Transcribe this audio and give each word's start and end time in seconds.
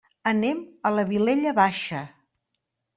Anem 0.29 0.63
a 0.89 0.93
la 0.95 1.05
Vilella 1.13 1.55
Baixa. 1.63 2.05